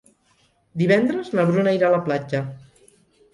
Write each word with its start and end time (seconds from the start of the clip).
Divendres 0.81 1.29
na 1.41 1.45
Bruna 1.51 1.75
irà 1.81 1.91
a 1.91 1.95
la 1.97 2.01
platja. 2.09 2.41